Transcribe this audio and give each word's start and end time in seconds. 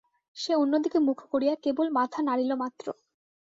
সে 0.37 0.51
অন্য 0.55 0.73
দিকে 0.83 0.99
মুখ 1.07 1.19
করিয়া 1.31 1.53
কেবল 1.63 1.87
মাথা 1.97 2.19
নাড়িল 2.27 2.51
মাত্র। 2.61 2.85